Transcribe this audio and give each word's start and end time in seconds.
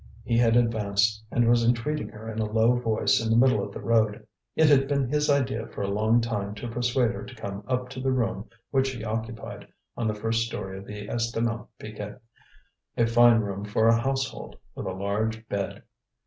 He 0.23 0.35
had 0.35 0.55
advanced, 0.55 1.23
and 1.29 1.47
was 1.47 1.63
entreating 1.63 2.09
her 2.09 2.27
in 2.27 2.39
a 2.39 2.51
low 2.51 2.73
voice 2.73 3.23
in 3.23 3.29
the 3.29 3.37
middle 3.37 3.63
of 3.63 3.71
the 3.71 3.79
road. 3.83 4.25
It 4.55 4.67
had 4.67 4.87
been 4.87 5.07
his 5.07 5.29
idea 5.29 5.67
for 5.67 5.83
a 5.83 5.91
long 5.91 6.21
time 6.21 6.55
to 6.55 6.67
persuade 6.67 7.11
her 7.11 7.23
to 7.23 7.35
come 7.35 7.63
up 7.67 7.87
to 7.89 7.99
the 7.99 8.09
room 8.11 8.49
which 8.71 8.89
he 8.89 9.03
occupied 9.03 9.67
on 9.95 10.07
the 10.07 10.15
first 10.15 10.47
story 10.47 10.79
of 10.79 10.85
the 10.87 11.07
Estaminet 11.07 11.67
Piquette, 11.77 12.19
a 12.97 13.05
fine 13.05 13.41
room 13.41 13.63
for 13.63 13.87
a 13.87 14.01
household, 14.01 14.55
with 14.73 14.87
a 14.87 14.91
large 14.91 15.47
bed. 15.47 15.83